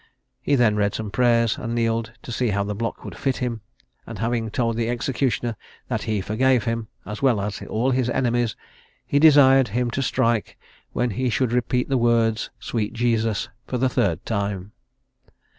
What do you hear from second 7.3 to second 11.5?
as all his enemies, he desired him to strike when he